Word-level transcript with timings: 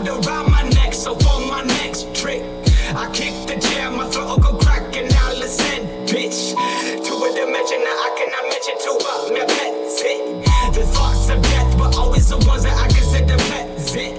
Around 0.00 0.50
my 0.50 0.62
neck, 0.70 0.94
so 0.94 1.14
for 1.14 1.40
my 1.46 1.62
next 1.62 2.14
trick, 2.14 2.42
I 2.94 3.10
kick 3.12 3.34
the 3.46 3.60
chair, 3.60 3.90
my 3.90 4.08
throat 4.08 4.28
will 4.28 4.38
go 4.38 4.58
cracking, 4.58 5.08
I'll 5.12 5.36
listen, 5.38 5.86
bitch. 6.06 6.54
To 7.04 7.12
a 7.14 7.28
dimension 7.36 7.80
that 7.84 7.98
I 8.00 8.10
cannot 8.16 8.44
mention 8.48 8.76
to 8.80 8.90
but 8.98 9.32
my 9.32 9.44
pets 9.44 10.02
it. 10.02 10.74
The 10.74 10.84
thoughts 10.86 11.28
of 11.28 11.42
death 11.42 11.78
were 11.78 11.92
always 12.00 12.28
the 12.28 12.38
ones 12.48 12.62
that 12.62 12.76
I 12.76 12.88
consider 12.88 13.36
pleasant. 13.36 14.16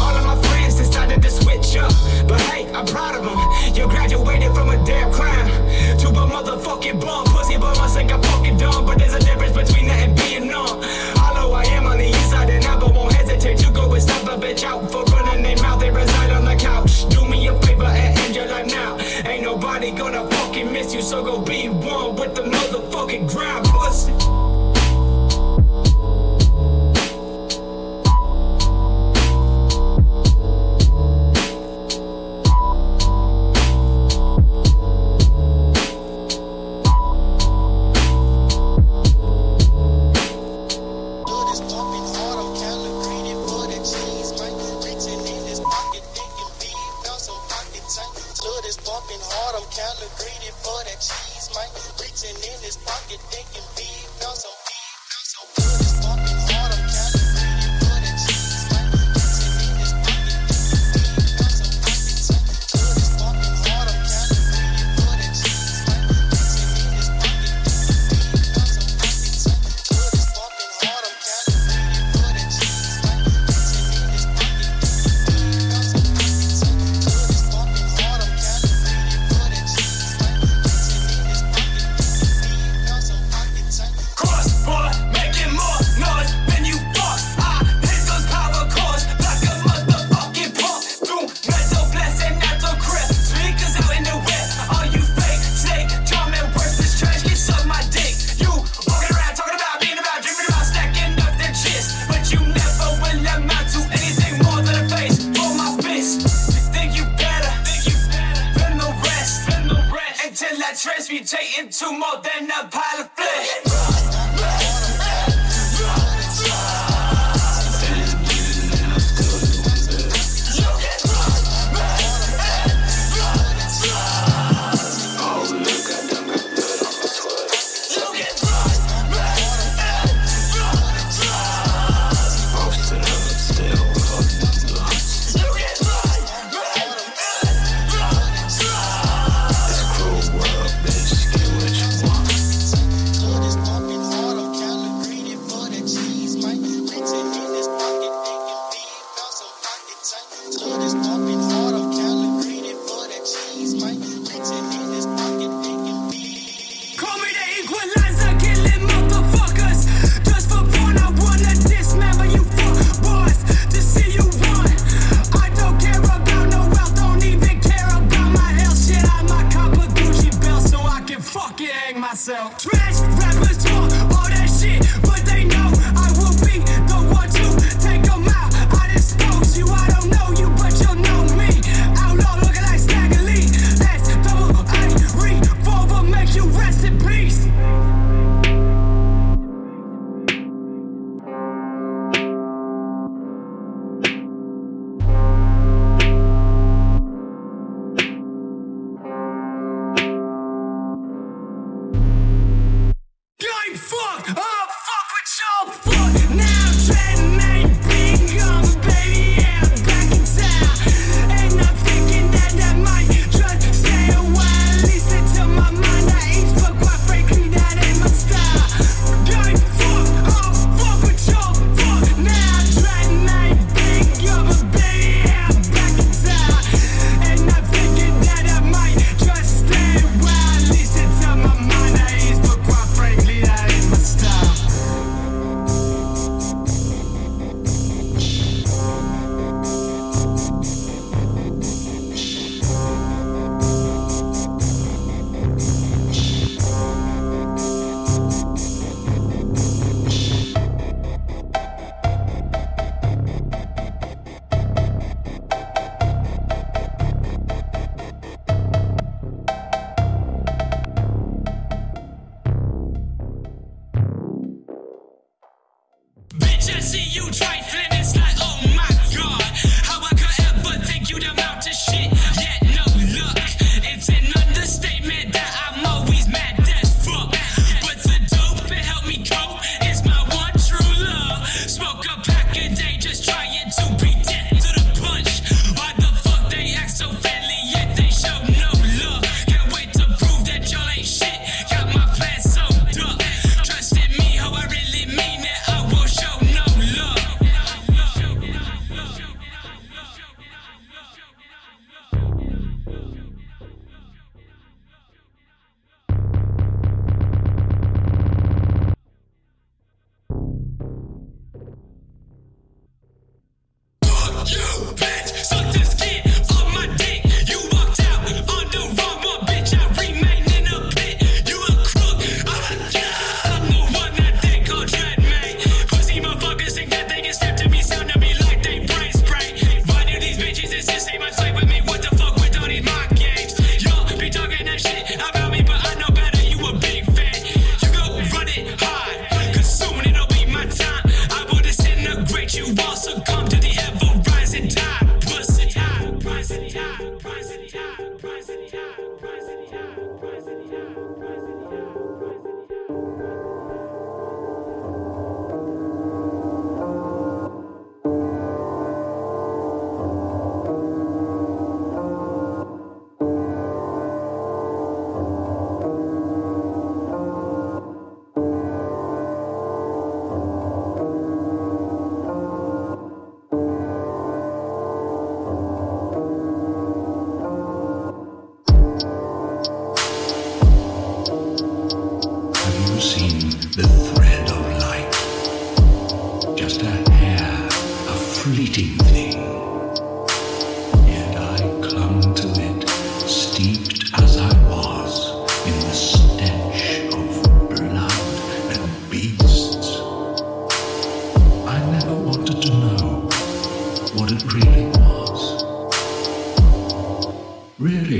All 0.00 0.14
of 0.14 0.24
my 0.24 0.40
friends 0.48 0.76
decided 0.76 1.20
to 1.22 1.30
switch 1.30 1.76
up, 1.76 1.92
but 2.28 2.40
hey, 2.42 2.72
I'm 2.72 2.86
proud 2.86 3.16
of 3.16 3.24
them. 3.24 3.74
You 3.74 3.88
graduated 3.88 4.54
from 4.54 4.70
a 4.70 4.84
damn 4.86 5.12
crime 5.12 5.48
to 5.98 6.08
a 6.08 6.24
motherfucking 6.26 7.00
bum. 7.00 7.26
Pussy 7.26 7.58
but 7.58 7.78
I 7.78 7.88
think 7.88 8.12
I'm 8.12 8.22
fucking 8.22 8.58
dumb, 8.58 8.86
but 8.86 8.98
there's 8.98 9.14
a 9.14 9.20
difference 9.20 9.56
between 9.56 9.88
that 9.88 10.08
and 10.08 10.16
being 10.16 10.48
numb. 10.48 10.82
Although 11.18 11.52
I 11.52 11.64
am 11.74 11.86
on 11.86 11.98
the 11.98 12.08
east 12.08 12.30
side 12.30 12.48
and 12.48 12.64
never 12.64 12.86
won't 12.86 13.12
hesitate 13.12 13.58
to 13.58 13.70
go 13.72 13.92
and 13.92 14.02
stop 14.02 14.22
a 14.24 14.40
bitch 14.40 14.64
out 14.64 14.89
so 21.10 21.24
go 21.24 21.40
be 21.40 21.68
one 21.68 22.14
with 22.14 22.36
the 22.36 22.42
motherfucking 22.42 23.28
grind, 23.28 23.69
more 112.00 112.16
than 112.22 112.50
a 112.50 112.66
pile 112.68 113.00
of 113.02 113.10
flesh. 113.10 113.89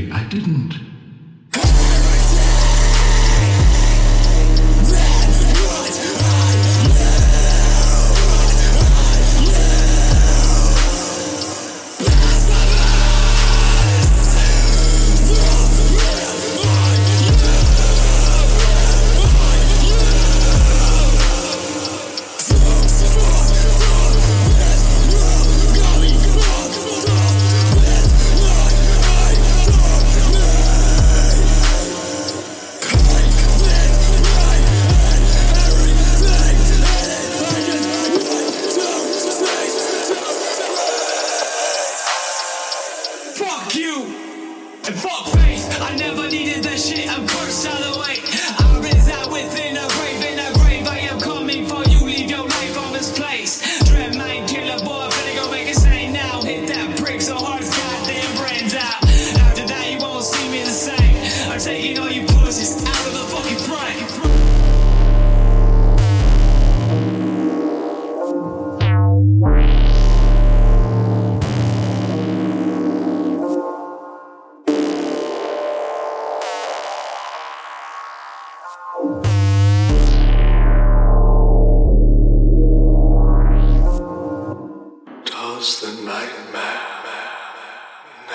I 0.08 0.24
didn't. 0.24 0.89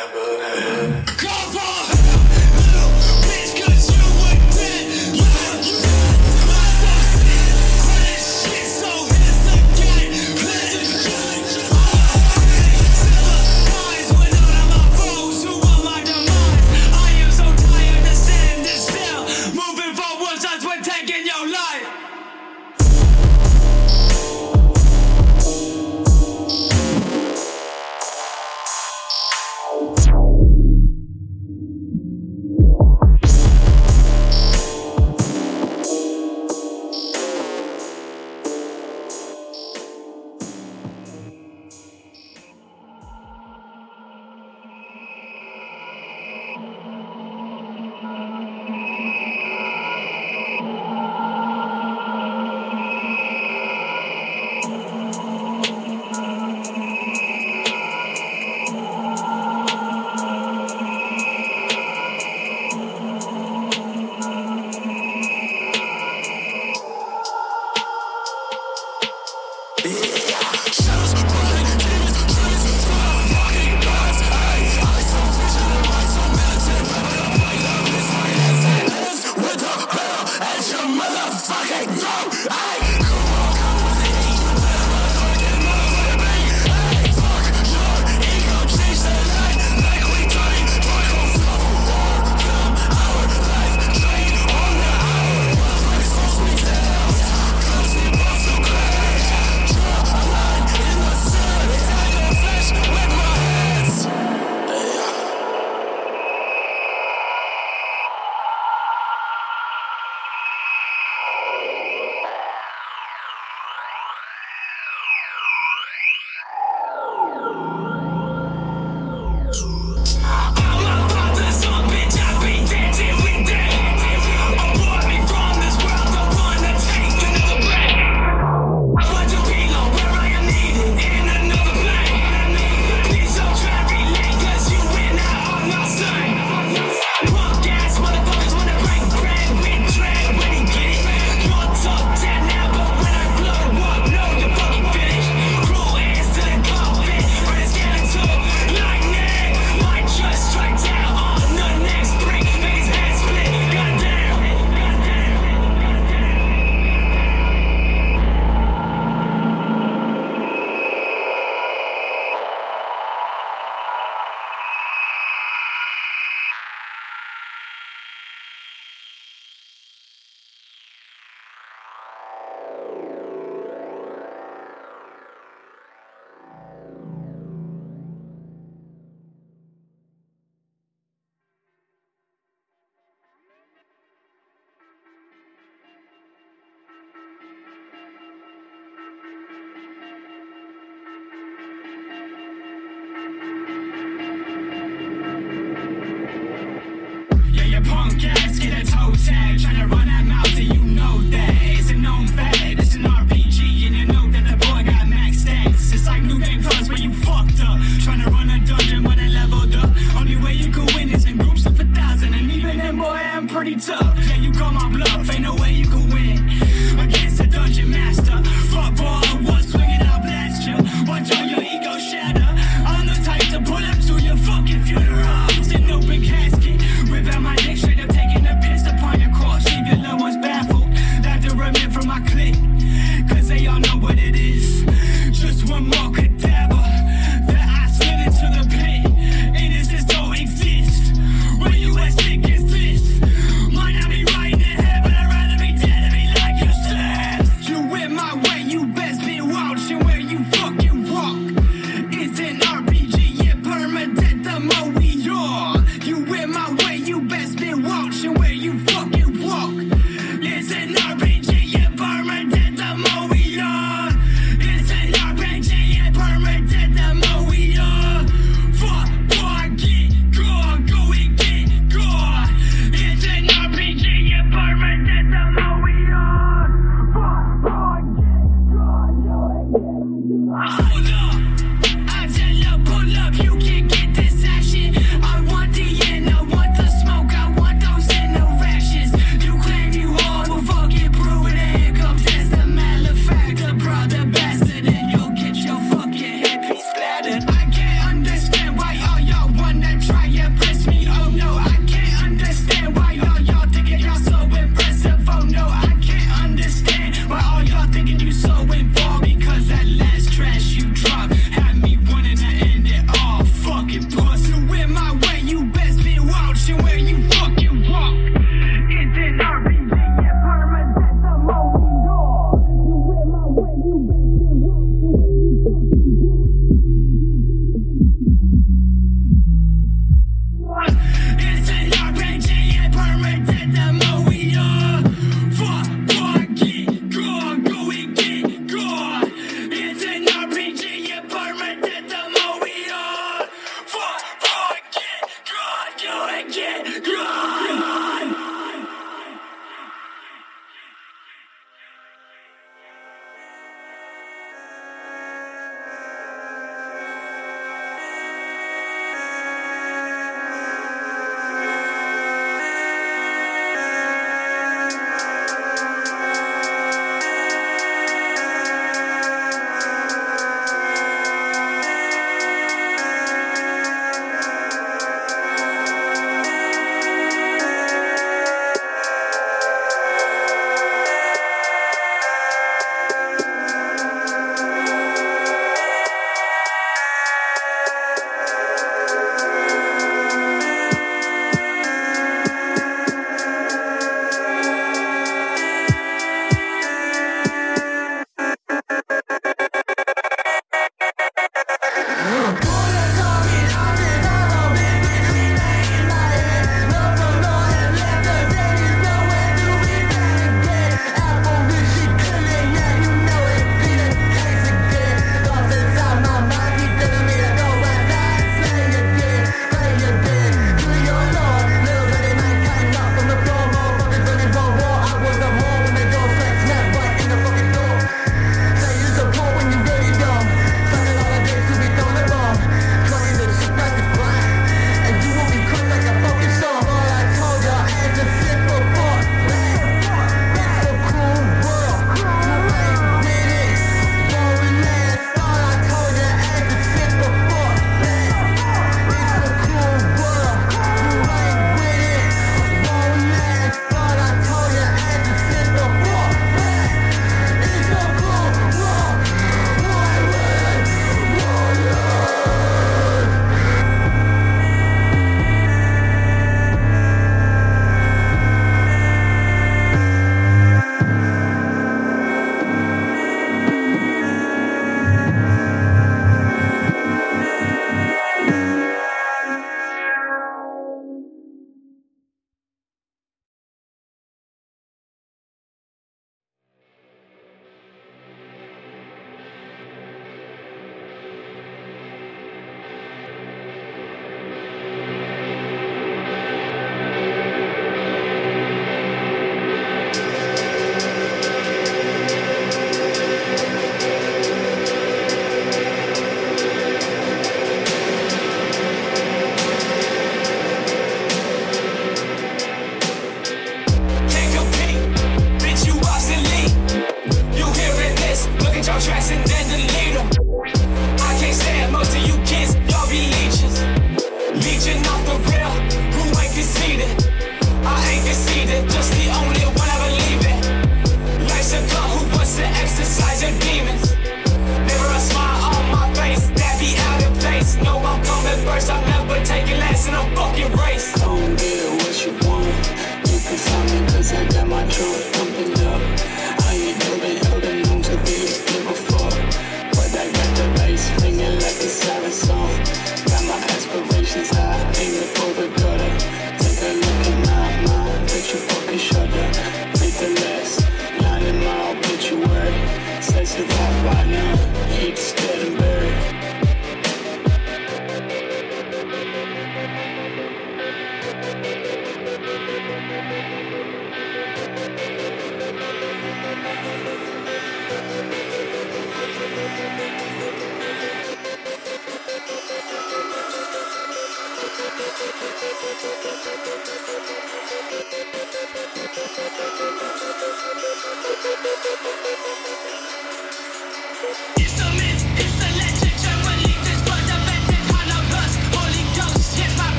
never, 0.00 0.38
never. 0.38 0.79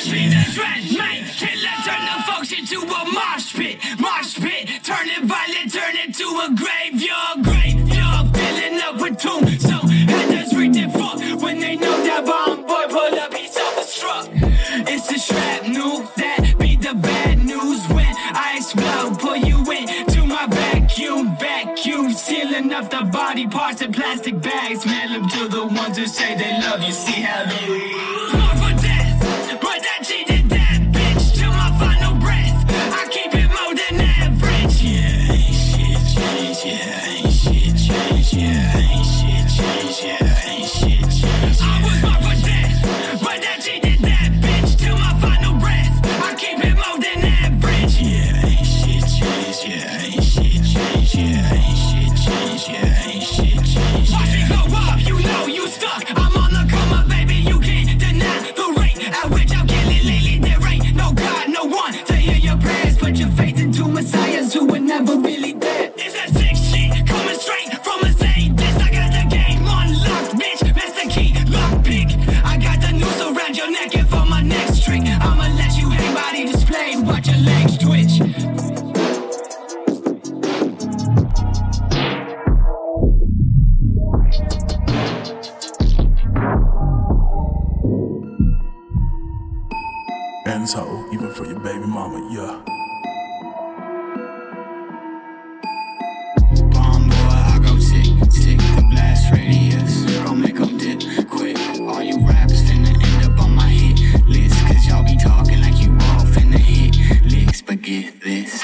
This 0.00 0.12
be 0.12 0.28
the 0.28 0.44
trend, 0.54 0.96
mate. 0.96 1.26
Killer 1.36 1.76
turn 1.84 2.00
the 2.08 2.22
function 2.24 2.64
to 2.64 2.78
a 2.80 3.04
mosh 3.12 3.54
pit, 3.54 3.76
mosh 3.98 4.34
pit. 4.40 4.82
Turn 4.82 5.06
it 5.06 5.24
violent, 5.24 5.70
turn 5.70 5.94
it 5.94 6.14
to 6.14 6.24
a 6.24 6.48
graveyard, 6.56 7.44
graveyard. 7.44 8.34
Filling 8.34 8.80
up 8.80 8.98
with 8.98 9.18
tombstone. 9.18 9.90
Headers 10.08 10.56
read 10.56 10.72
their 10.72 10.88
fuck 10.88 11.20
when 11.42 11.60
they 11.60 11.76
know 11.76 12.02
that 12.04 12.24
bomb 12.24 12.62
boy 12.62 12.86
pull 12.88 13.14
up, 13.20 13.34
he's 13.34 13.52
self-destruct. 13.52 14.88
It's 14.88 15.06
the 15.06 15.18
shrapnel 15.18 16.08
that 16.16 16.54
be 16.58 16.76
the 16.76 16.94
bad 16.94 17.44
news 17.44 17.86
when 17.88 18.14
I 18.16 18.54
explode, 18.56 19.18
pull 19.18 19.36
you 19.36 19.58
into 19.70 20.24
my 20.24 20.46
vacuum, 20.46 21.36
vacuum, 21.36 22.12
sealing 22.12 22.72
up 22.72 22.88
the 22.88 23.04
body 23.12 23.46
parts 23.46 23.82
in 23.82 23.92
plastic 23.92 24.40
bags. 24.40 24.86
Mail 24.86 25.10
them 25.10 25.28
to 25.28 25.48
the 25.48 25.66
ones 25.66 25.98
who 25.98 26.06
say 26.06 26.38
they 26.38 26.58
love 26.66 26.82
you. 26.82 26.92
See 26.92 27.20
how 27.20 27.44
they. 27.44 27.79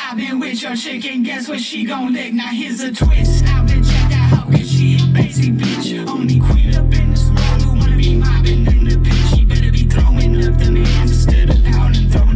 I've 0.09 0.17
been 0.17 0.41
with 0.41 0.63
your 0.63 0.75
chick 0.77 1.05
and 1.05 1.25
guess 1.25 1.49
what 1.49 1.61
she 1.61 1.85
gon' 1.85 2.13
lick. 2.15 2.33
Now 2.33 2.49
here's 2.49 2.81
a 2.81 2.93
twist. 2.93 3.45
I've 3.45 3.67
been 3.67 3.85
out. 3.85 4.49
How 4.49 4.57
she 4.59 4.99
basic 5.13 5.53
bitch? 5.55 6.09
Only 6.09 6.41
queen 6.41 6.75
up 6.75 6.93
in 6.95 7.11
this 7.11 7.29
world 7.29 7.63
who 7.63 7.79
wanna 7.79 7.97
be 7.97 8.17
mobbing 8.17 8.67
in 8.67 8.85
the. 8.85 9.27
She 9.35 9.45
better 9.45 9.71
be 9.71 9.85
throwing 9.85 10.37
up 10.43 10.59
the 10.59 10.71
man 10.71 11.03
instead 11.03 11.51
of 11.51 11.63
pounding 11.65 12.09
throwing 12.09 12.36